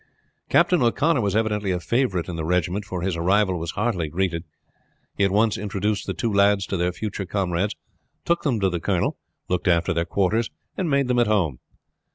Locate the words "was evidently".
1.21-1.69